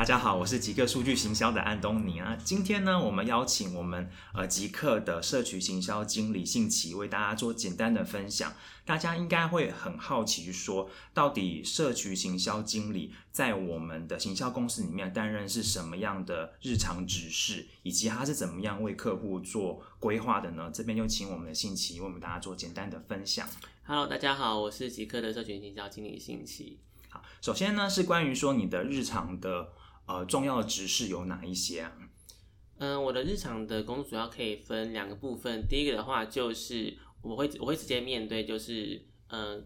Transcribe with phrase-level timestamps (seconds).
[0.00, 2.34] 大家好，我是极客数据行销的安东尼啊。
[2.42, 8.50] 今天呢，我们邀请我们呃极客的社群行销经理信奇为大家做简单的分享。
[8.86, 20.70] 大家应该会很好奇，说到底社群行销经理在我们的行销公司里面担任是什么样的日常指示，以及他是怎么样为客户做规划的呢？
[20.72, 23.46] 这边就请我们的信奇为我们大家做简单的分享。
[23.84, 26.78] Hello，大家好，我是极客的社群行销经理信奇。
[27.10, 29.72] 好，首先呢是关于说你的日常的。
[30.10, 31.92] 呃，重要的指示有哪一些啊？
[32.78, 35.64] 嗯，我的日常的工作主要可以分两个部分。
[35.68, 39.64] 第一个的话，就是我会我会直接面对，就是嗯，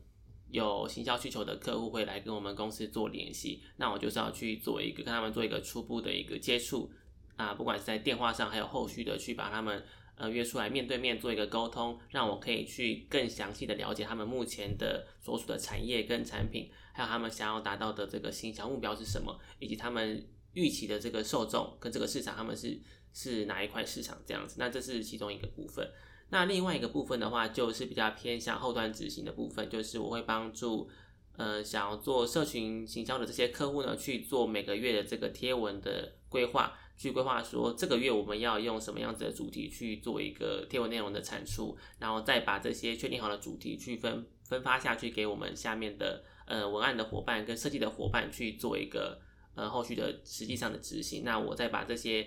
[0.51, 6.91] 有行销需求的客户会来跟我们公司做联系，那我就是要去做一个跟他们做一个初步的一个接触
[7.37, 9.83] 啊，不管是在电话上，还有后续的去把他们
[10.17, 20.27] 呃约出来面对面做一个沟通，让我可以去更详细的了解他们目前的所属的产业跟产品，还有他们想要达到的这个行销目标是什么，以及他们。
[20.55, 22.81] 预期的这个受众跟这个市场，他们是
[23.13, 24.57] 是哪一块市场这样子？
[24.59, 25.89] 那这是其中一个部分。
[26.31, 30.89] 那另外一个部分的话，就是比较偏向后端执行的部分，就是我会帮助
[31.37, 49.21] 呃想要做社群行销的这些客户呢，去做每个月的这个贴文的规划，去规划说这个月我们要用什么样子的主题去做一个贴文内容的产出，然后再把这些确定好的主题去分分发下去给我们下面的呃文案的伙伴跟设计的伙伴去做一个。
[49.55, 52.27] 呃，后续的实际上的执行，那我再把这些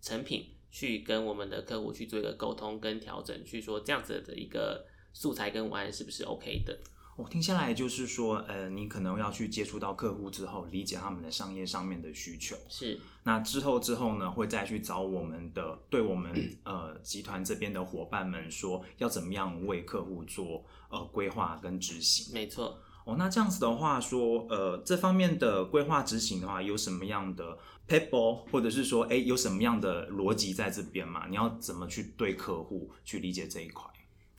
[0.00, 6.78] 成品去跟我们的客户去做一个沟通跟调整，去说这样子的一个素材跟文案是不是 OK 的？
[7.16, 12.54] 我听下来就是说，呃，你可能要去接触到客户之后，理解他们的商业上面的需求。
[12.68, 13.00] 是。
[13.22, 22.34] 那之后之后呢，会再去找我们的，对我们呃集团这边的伙伴们说，要怎么样为客户做呃规划跟执行。
[22.34, 22.78] 没错。
[23.06, 27.56] 哦，那这样子的话说，呃，这方面的规划执行的话，有什么样的
[27.86, 31.28] paper，或者是说，哎，有什么样的逻辑在这边嘛？
[31.28, 33.88] 你要怎么去对客户去理解这一块？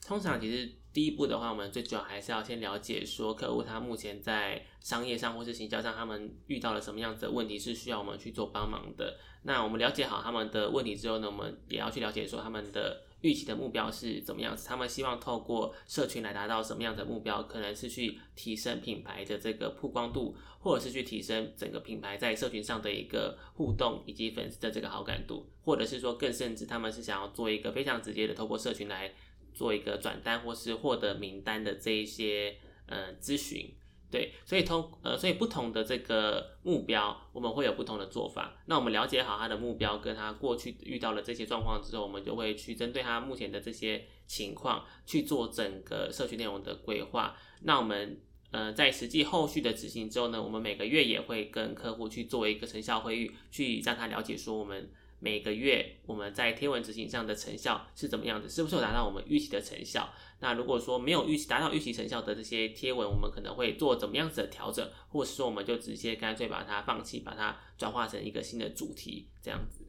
[0.06, 9.16] 通常其实第一步的话，我们最主要还是要先了解说，客户他目前在商业上或是行销上，他们遇到了什么样子的问题，是需要我们去做帮忙的。
[9.44, 13.07] 那我们了解好他们的问题之后呢，我们也要去了解说他们的。
[13.20, 14.66] 预期的目标是怎么样子？
[14.68, 17.42] 他们希望透过社群来达到什么样的目标？
[17.42, 29.12] 可能是去提升品牌的这个曝光度，或者是去提升整个品牌在社群上的一个互动以及粉丝的这个好感度，或者是说更甚至他们是想要做一个非常直接的透过社群来
[29.52, 32.56] 做一个转单或是获得名单的这一些
[32.86, 33.74] 呃咨询。
[34.10, 38.56] 对，所以通呃，所以不同的这个目标，我们会有不同的做法。
[38.66, 47.36] 那我们了解好他的目标，跟他过去遇到了这些状况之后，我们就会去针对他目前的这些情况去做整个社区内容的规划。
[47.62, 48.20] 那我们
[48.50, 54.90] 呃，在实际后续的执行之后呢，我们每个月也会跟客户去做一个成效会议，去让他了解说我们。
[55.20, 58.48] 每个月我们在天文执行上的成效是怎么样子？
[58.48, 60.08] 是不是有达到我们预期的成效？
[60.40, 69.84] 那如果说没有预期达到预期成效的这些贴文，我们可能会做怎么样子的调整，或者是说我们就直接干脆把它放弃，把它转化成一个新的主题这样子。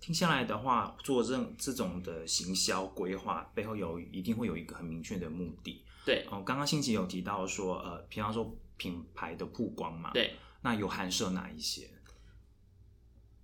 [0.00, 5.84] 听下来的话，做这这种的行销规划背后有一定会有一个很明确的目的。
[6.04, 11.88] 对，哦，刚刚新奇有提到说，呃，平常说品牌的曝光嘛，对，那有含涉哪一些？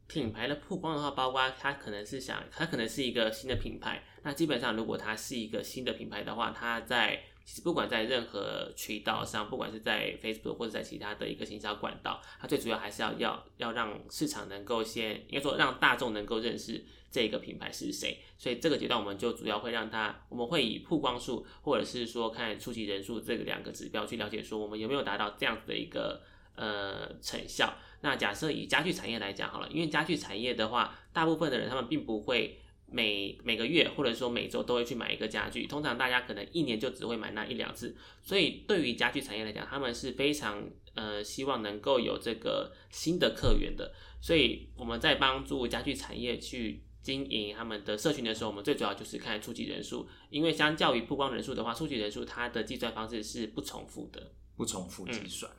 [0.08, 4.02] 品牌的曝光的话，包括它可能是想，它可能是一个新的品牌。
[4.22, 18.18] 那基本上，如果它是一个新的品牌的话，它在其实不管在任何渠道上，不管是在 Facebook 或者在其他的一个行销管道，它最主要还是要要要让市场能够先，应该说让大众能够认识这个品牌是谁。
[18.36, 26.22] 所以这个阶段，我们就主要会让它，我们会以曝光数或者是说看触及人数这个两个指标去了解，说我们有没有达到这样子的一个
[26.58, 27.72] 呃成效。
[28.00, 37.96] 那假设以家具产业来讲好了，因为家具产业的话，大部分的人他们并不会每每个月或者说每周都会去买一个家具，通常大家可能一年就只会买那一两次。
[38.22, 40.62] 所以对于家具产业来讲，他们是非常
[40.94, 43.92] 呃希望能够有这个新的客源的。
[44.20, 55.50] 所以我们在帮助家具产业去经营他们的社群的时候，我们最主要就是看触及人数，因为相较于曝光人数的话，触及人数它的计算方式是不重复的，不重复计算。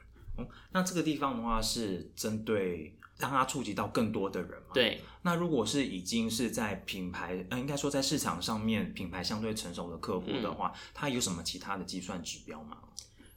[0.72, 4.74] 那这个地方的话是针对让它触及到更多的人嘛？
[4.74, 5.02] 对。
[5.22, 12.78] 那如果是已经是在品牌，呃，应该说在市场上面品牌相对成熟的客户的话，它有什么其他的计算指标吗？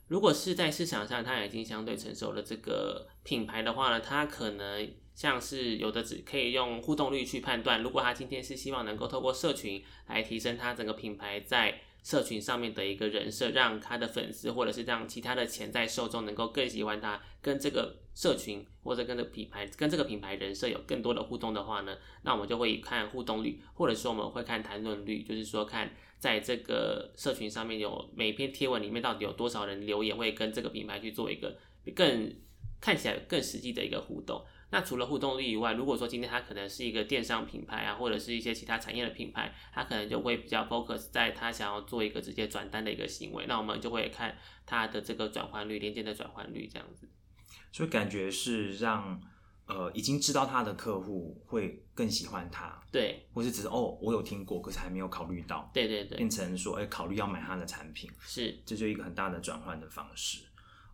[0.07, 7.81] 如果是在市场上它已经相对成熟的这个品牌的话呢，它可能像是有的只可以用互动率去判断。
[7.81, 31.57] 如果他今天是希望能够透过社群来提升他整个品牌在社群上面的一个人设，让他的粉丝或者是让其他的潜在受众能够更喜欢他，跟这个社群或者跟这个品牌跟这个品牌人设有更多的互动的话呢，那我们就会看互动率，或者说我们会看谈论率，就是说看在这个社群上面有每一篇贴文里面到底有多少人留言，会跟这个品牌去做一个
[31.95, 32.35] 更
[32.81, 34.43] 看起来更实际的一个互动。
[34.73, 44.35] 那除了互动力以外，如果说今天它可能是一个电商品牌啊，或者是一些其他产业的品牌，它可能就会比较 focus 在它想要做一个直接转单的一个行为，那我们就会看
[44.65, 47.07] 它的这个转换率、连接的转换率这样子。
[47.71, 49.21] 所以感觉是让
[49.67, 60.43] 呃已经知道他的客户会更喜欢他，对，或是只是哦我有听过，可是还没有考虑到，对对对，变成说哎考虑要买他的产品，是，这就一个很大的转换的方式。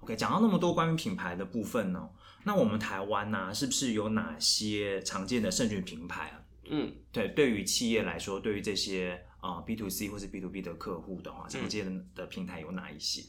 [0.01, 2.09] OK，讲到那么多关于品牌的部分呢，
[2.43, 6.41] 那我们台湾呢，是不是有哪些常见的社群平台啊？
[6.65, 13.23] 嗯，对，对于企业来说，对于这些啊 B to C 或是 B to B 的客户的话，常见的平台有哪一些？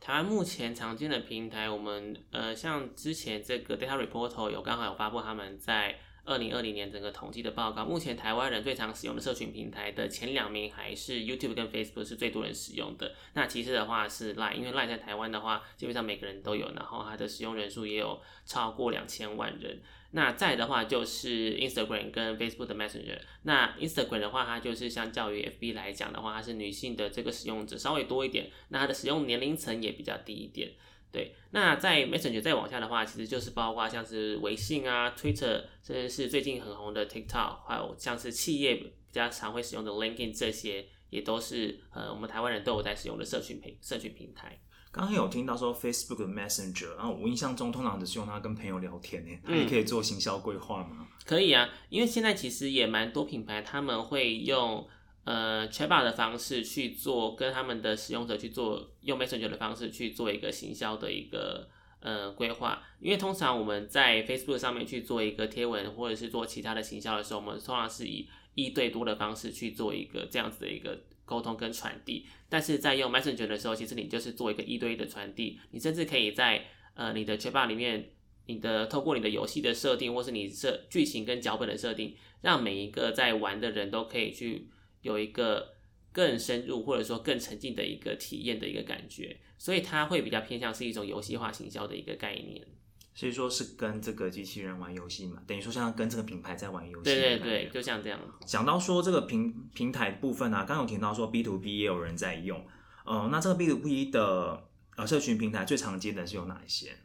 [0.00, 5.98] 台湾目前常见的平台，我们呃，像之前这个 Data Report 有刚好有发布他们在。
[6.24, 13.14] 二零二零年整个统计的报告，目前台湾人最常使用的社群平台的前两名还是 YouTube 跟 Facebook 是最多人使用的。
[13.34, 19.80] 那其次的话是 Line，因为 Line 在台湾的话，基本上每个人都有，然后它的使用人数也有超过两千万人。
[20.12, 23.18] 那再的话就是 Instagram 跟 Facebook 的 Messenger。
[23.44, 30.72] 那 Instagram 的话，它就是相较于 FB 来讲的话，它是女性的这个使用者稍微多一点，那它的使用年龄层也比较低一点。
[31.12, 44.60] 对，那在 Messenger 再往下的话，其实就是包括像是微信啊、Twitter，甚至是最近很红的 TikTok，还有像是企业比较常会使用的 LinkedIn，这些也都是呃我们台湾人都有在使用的社群平社群平台。
[44.92, 51.08] 刚刚有听到说 Facebook Messenger，然后我印象中通常只是用它跟朋友聊天呢，它也可以做行销规划吗？
[51.24, 54.88] 可以啊，因为现在其实也蛮多品牌他们会用。
[55.24, 61.68] 呃，chatbot 的方式去做，跟他们的使用者去做，用 Messenger 的方式去做一个行销的一个
[62.00, 62.82] 呃规划。
[63.00, 72.26] 因为通常我们在 Facebook 上面去做一个贴文，或者是做其他的行销的时候，我们通常是以一对多的方式去做一个这样子的一个沟通跟传递。
[72.48, 75.60] 但是在用 Messenger 的时候，其实你就是做一个一对一的传递。
[75.70, 76.64] 你甚至可以在
[76.94, 78.10] 呃你的 chatbot 里面，
[78.46, 84.66] 你的透过你的游戏的设定，或是你设剧情跟脚本的设定，让每一个在玩的人都可以去。
[85.02, 85.74] 有一个
[86.12, 92.66] 更深入或者说更沉浸的一个体验的一个感觉，所以它会比较偏向是一种游戏化行销的一个概念。
[93.12, 97.04] 所以说是跟这个机器人玩游戏嘛，等于说像跟这个品牌在玩游戏。
[97.04, 98.18] 对对对，就像这样。
[98.46, 102.64] 讲到说这个平平台部分啊，刚有提到说 B to B 也有人在用，
[103.04, 106.96] 呃，那这个 B to B 的呃社群平台最常见的是有哪一些？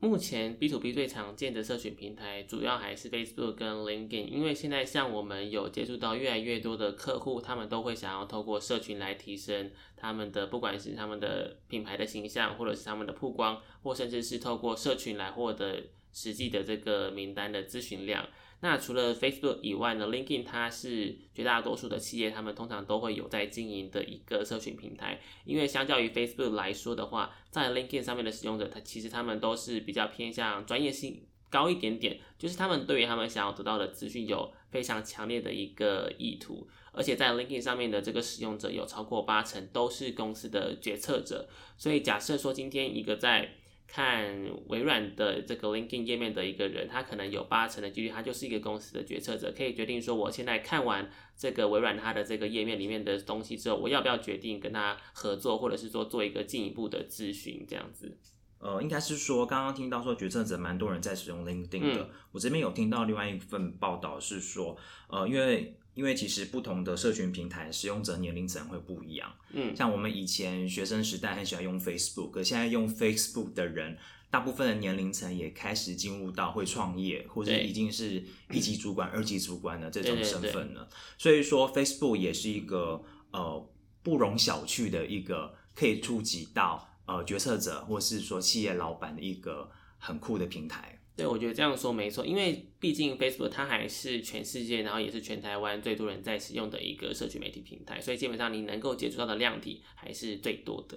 [0.00, 18.24] 目前 B to B 最常见的社群平台，主要还是 Facebook 跟 LinkedIn，因为现在像我们有接触到越来越多的客户，他们都会想要透过社群来提升他们的，不管是他们的品牌的形象，或者是他们的曝光，或甚至是透过社群来获得实际的这个名单的咨询量。
[18.60, 25.20] 那除了 Facebook 以外呢，LinkedIn 它是绝大多数的企业，他们通常都会有在经营的一个社群平台。
[25.44, 36.68] 因为相较于 Facebook 来说的话，在 LinkedIn 上面的使用者，他其实他们都是比较偏向专业性高一点点，就是他们对于他们想要得到的资讯有非常强烈的一个意图。
[36.90, 41.48] 而且在 LinkedIn 上面的这个使用者有超过八成都是公司的决策者。
[41.76, 43.54] 所以假设说今天一个在
[43.90, 58.18] 看微软的这个 LinkedIn 页面的一个人，他可能有八成的几率，他就是一个公司的决策者，可以决定说，我现在看完这个微软它的这个页面里面的东西之后，我要不要决定跟他合作，或者是说做一个进一步的咨询这样子。
[58.58, 64.76] 呃，应该是说刚刚听到说决策者蛮多人在使用 LinkedIn 的，我这边有听到另外一份报道是说，
[65.08, 65.74] 呃，因为。
[65.98, 73.98] 因为其实不同的社群平台使用者年龄层会不一样，嗯，像我们以前学生时代很喜欢用 Facebook，可现在用 Facebook 的人，
[74.30, 80.88] 大部分的年龄层也开始进入到会创业或者已经是一级主管、二级主管的这种身份了。
[81.18, 83.02] 所以说，Facebook 也是一个
[83.32, 83.68] 呃
[84.04, 91.00] 不容小觑的一个可以触及到呃决策者或是说企业老板的一个很酷的平台。
[91.18, 100.96] 对，我觉得这样说没错，因为毕竟 Facebook 它还是全世界，然后也是全台湾最多人在使用的一个社区媒体平台，所以基本上你能够接触到的量体还是最多的。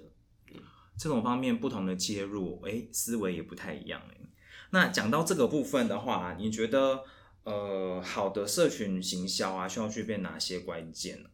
[0.96, 4.16] 这种方面不同的接入，哎，思维也不太一样哎。
[4.70, 7.02] 那讲到这个部分的话，你觉得
[7.42, 11.30] 呃，好的社群行销啊，需要具备哪些关键呢？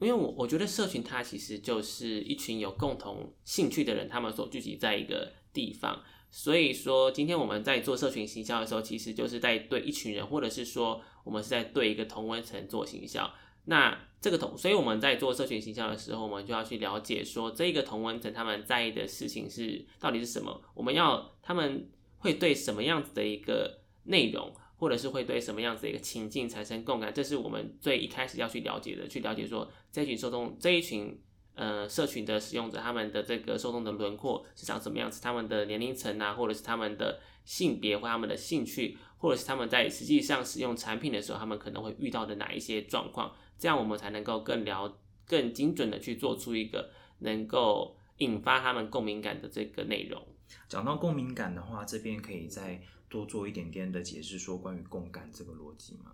[0.00, 6.02] 因为我我觉得社群它其实就是一群有共同兴趣的人，他们所聚集在一个地方。
[6.34, 13.30] 所以说，今天我们在做社群行销的时候，其实就是在对一群人，或者是说我们是在对一个同温层做行销。
[13.66, 21.86] 那这个同，所以我们在做社群形象的时候，我们就要去了解说这个同文层他们在意的事情是到底是什么，我们要他们
[22.16, 31.20] 会对什么样子的一个内容，或者是会对什么样子的一个情境产生共感，这是我们最一开始要去了解的，去了解说这一群受众这一群
[31.54, 43.34] 呃社群的使用者他们的这个受众的轮廓是长什么样子，他们的年龄层啊，或者是他们的性别或他们的兴趣，或者是他们在实际上使用产品的时候，他们可能会遇到的哪一些状况。
[43.58, 50.20] 这样我们才能够更了、更精准的去做出一个能够引发他们共鸣感的这个内容。
[50.68, 56.12] 讲到共鸣感的话，这边可以再多做一点点的解释，说关于共感这个逻辑吗？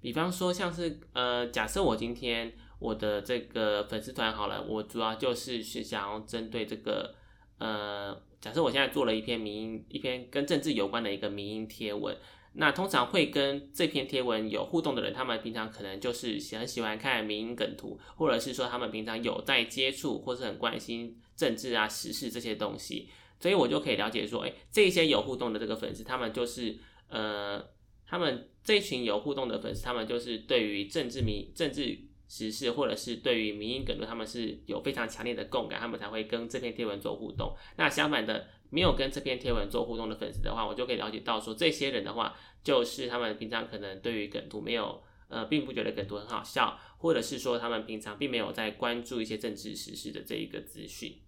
[0.00, 7.14] 比方说，像是呃，假设我今天我的这个粉丝团好了，我主要就是是想要针对这个
[7.58, 12.16] 呃，假设我现在做了一篇民，一篇跟政治有关的一个民音贴文。
[12.54, 23.08] 那通常会跟这篇贴文有互动的人，他们平常可能就是很喜欢看民梗图，或者是说他们平常有在接触或是很关心政治啊、时事这些东西，
[23.38, 26.76] 所以我就可以了解说，哎，这些有互动的这个粉丝，他们就是
[27.08, 27.62] 呃，
[28.06, 31.96] 他们这群有互动的粉丝，他们就是对于政治民政治
[32.28, 37.56] 时事，或者是对于民音梗图，他们是有非常强烈的共感，他们才会跟这篇贴文做互动。
[37.76, 38.46] 那相反的。
[38.70, 51.18] 没有跟这篇贴文做互动的粉丝的话，我就可以了解到说，这些人的话，就是他们平常可能对于梗图没有，呃，并不觉得梗图很好笑，或者是说他们平常并没有在关注一些政治时事的这一个资讯。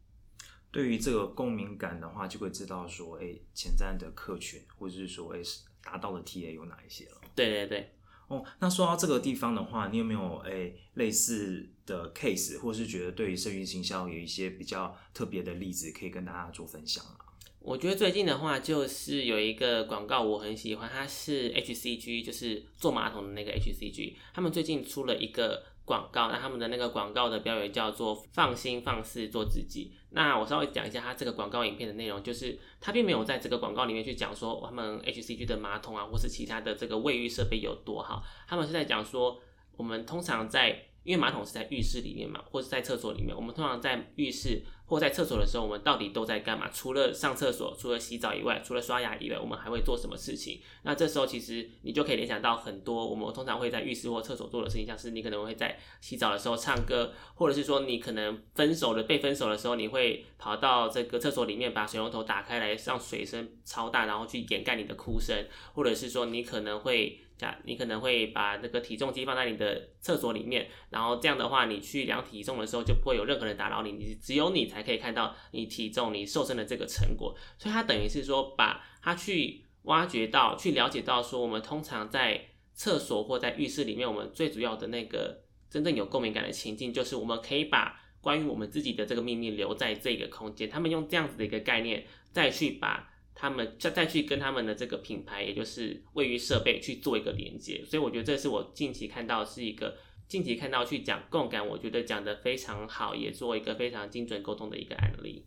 [0.71, 5.41] 对于这个共鸣感的话，就会知道说，哎，潜在的客群，或者是说，哎，
[5.83, 7.23] 达到的 TA 有哪一些了。
[7.35, 7.91] 对对对。
[8.31, 17.19] 哦，那说到这个地方的话，你有没有诶类似的 case，或是觉得对于社运行销有一些比较特别的例子可以跟大家做分享啊？
[17.59, 29.93] 我觉得最近的话，就是有一个广告我很喜欢，它是 HCG，就是坐马桶的那个 HCG，他们最近出了一个广告，那他们的那个广告的标语叫做“放心放肆做自己”。
[30.15, 39.37] 那我稍微讲一下他这个广告影片的内容，就是他并没有在这个广告里面去讲说他们 HCG 的马桶啊，或是其他的这个卫浴设备有多好，他们是在讲说
[39.77, 44.63] 我们通常在，因为马桶是在浴室里面嘛，或者在厕所里面，我们通常在浴室。
[44.91, 46.69] 或在厕所的时候，我们到底都在干嘛？
[46.69, 50.61] 除了上厕所，除了洗澡以外，除了刷牙以外，我们还会做什么事情？
[50.83, 67.21] 那这时候其实你就可以联想到很多我们通常会在浴室或厕所做的事情，像是你可能会在洗澡的时候唱歌，或者是说你可能分手了被分手的时候，你会跑到这个厕所里面把水龙头打开来，让水声超大，然后去掩盖你的哭声，或者是说你可能会。
[67.65, 77.37] 你可能会把那个体重机放在你的厕所里面，然后这样的话，你去量体重的时候就不会有任何人打扰你，你只有你才可以看到你体重、你瘦身的这个成果。
[77.59, 90.69] 所以它等于是说，把它去挖掘到、去了解到，说我们通常在厕所或在浴室里面，我们最主要的那个真正有共鸣感的情境，就是我们可以把关于我们自己的这个秘密留在这个空间。
[90.69, 93.10] 他们用这样子的一个概念，再去把。
[93.41, 99.97] 他们再再去跟他们的这个品牌，也就是位于设备去做一个连接，所以我觉得这是我近期看到是一个
[100.29, 105.47] 近期看到去讲共感，我觉得讲的非常好，也做一个非常精准沟通的一个案例。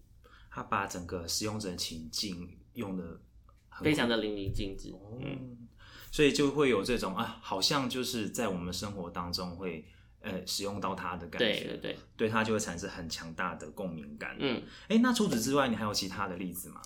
[0.50, 3.22] 他把整个使用者情境用的
[3.84, 5.68] 非常的淋漓尽致，嗯，
[6.12, 9.86] 所以就会有这种啊，好像就是在我们生活当中会
[10.22, 14.36] 呃使用到它的感觉，对对对，对它就会产生很强大的共鸣感。
[14.40, 16.82] 嗯，哎，那除此之外，你还有其他的例子吗？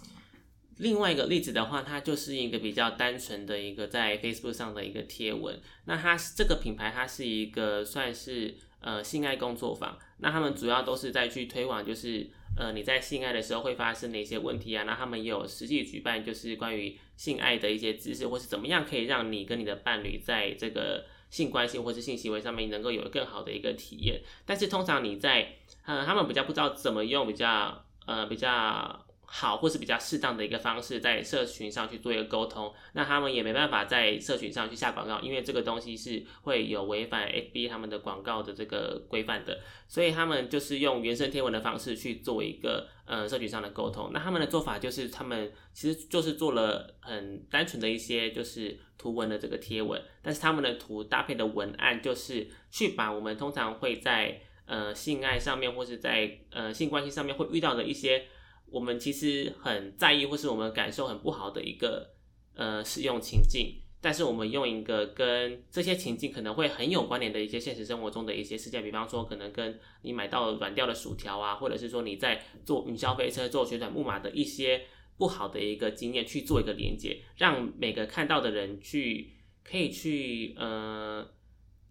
[0.80, 5.60] 另外一个例子的话，它就是一个比较单纯的一个在 Facebook 上的一个贴文。
[5.86, 9.98] 那它这个品牌，它是一个算是呃性爱工作坊。
[10.20, 14.84] 那他们主要都是在去推广，就是呃你在性爱的时候会发生哪些问题啊？
[14.84, 24.22] 那他们也有实际举办，就是关于性爱的一些知识，或是怎么样可以让你跟你的伴侣在这个性关系或是性行为上面能够有更好的一个体验。
[24.46, 25.56] 但是通常你在
[25.86, 29.04] 呃他们比较不知道怎么用，比较呃比较。
[29.30, 44.12] 好，或是比较适当的一个方式，在社群上去做一个沟通，那他们也没办法在社群上去下广告，因为这个东西是会有违反 FB 他们的广告的这个规范的，所以他们就是用原生贴文的方式去做一个呃社群上的沟通。
[44.14, 58.24] 那他们的做法就是，他们其实就是做了很单纯的一些就是图文的这个贴文，但是他们的图搭配的文案就是去把我们通常会在呃性爱上面或是在呃性关系上面会遇到的一些。
[58.70, 62.14] 我们其实很在意，或是我们感受很不好的一个
[62.56, 74.82] 呃使用情境，但是我们用一个跟这些情境可能会很有关联的一些现实生活中的一些事件，比方说可能跟你买到软掉的薯条啊，或者是说你在坐云霄飞车、坐旋转木马的一些
[75.18, 79.32] 不好的一个经验去做一个连接，让每个看到的人去
[79.64, 81.28] 可以去呃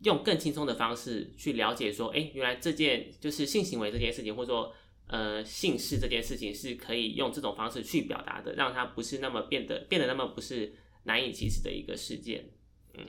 [0.02, 4.72] 用更轻松的方式去了解说，哎，原来这件就是性行为这件事情，或者说
[5.08, 12.44] 呃姓氏这件事情是可以用这种方式去表达的，让它不是那么变得变得那么不是难以启齿的一个事件。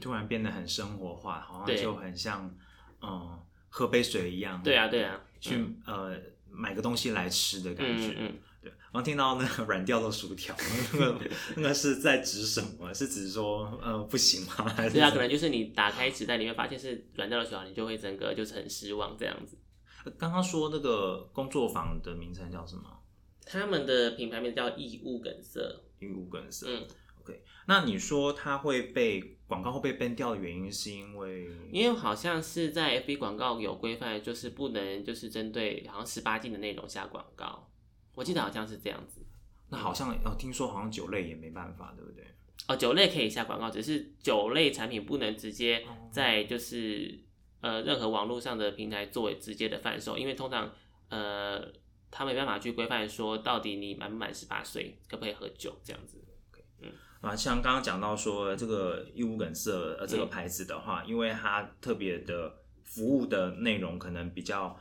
[0.01, 2.53] 突然变得很生活化，好像就很像
[3.01, 3.39] 嗯
[3.69, 4.61] 喝杯水一样。
[4.61, 6.13] 对啊，对啊，去呃
[6.49, 8.09] 买个东西来吃的感觉。
[8.09, 10.53] 嗯嗯，对，然后听到那个软掉的薯条，
[10.93, 11.19] 那个
[11.55, 12.93] 那个是在指什么？
[12.93, 14.67] 是指说呃不行吗？
[14.75, 19.57] 还是对啊，可能就是你打开纸袋里面发现是软掉的薯条，你就会整个就是很失望这样子。
[20.11, 22.83] 刚刚说那个工作坊的名称叫什么？
[23.45, 25.59] 他们的品牌名叫异物梗塞，
[25.99, 26.67] 义务梗塞。
[26.69, 26.85] 嗯
[27.21, 37.69] ，OK，那你说它会被广告会被 ban 掉的原因是因为因为好像是在 FB 广告有规范，就是不能就是针对好像十八禁的内容下广告，
[38.13, 39.25] 我记得好像是这样子。
[39.69, 42.25] 那好像哦，听说好像酒类也没办法，对不对？
[42.67, 47.17] 哦，酒类可以下广告，只是酒类产品不能直接在就是
[47.61, 50.71] 呃任何网络上的平台作为直接的贩售，因为通常
[51.09, 51.61] 呃
[52.09, 56.23] 他没办法去规范说到底你满不满十八岁可不可以喝酒这样子。
[56.81, 64.79] 嗯啊，像刚刚讲到说这个义乌梗色呃这个牌子的话，因为它特别的服务的内容可能比较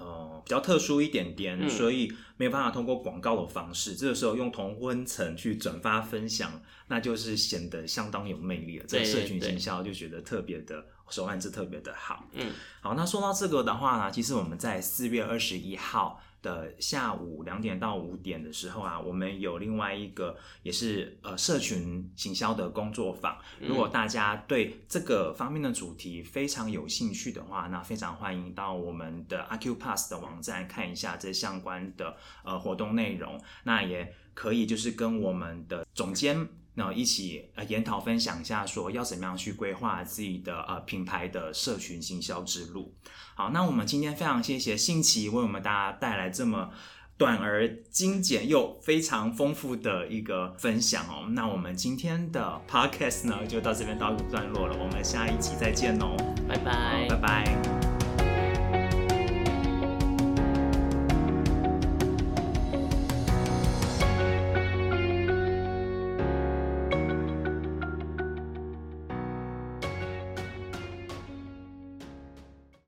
[0.00, 8.84] 呃比较特殊一点点，嗯所以没有办法通过广告的方式，这个时候用同温层去转发分享，那就是显得相当有魅力了。
[8.88, 12.28] 这个社群对行销就觉得特别的手腕是特别的好。
[12.32, 23.36] 嗯，好，那说到这个的话呢，其实我们在四月二十一号的下午两点到五点的时候啊，我们有另外一个也是呃社群行销的工作坊。
[23.60, 33.40] 如果大家对这个方面的主题非常有兴趣的话，那非常欢迎到我们的 AcuPass 的网站看一下这相关的呃活动内容。
[33.64, 36.48] 那也可以就是跟我们的总监。
[36.78, 42.94] 那一起呃研讨分享一下，说要怎么样去规划自己的呃品牌的社群行销之路。
[43.34, 46.70] 好，那我们今天非常谢谢信奇为我们大家带来这么
[47.18, 51.26] 短而精简又非常丰富的一个分享哦。
[51.30, 56.16] 那我们今天的 podcast 呢就到这边告一个段落了，我们下一集再见哦，
[56.48, 57.87] 拜拜拜拜。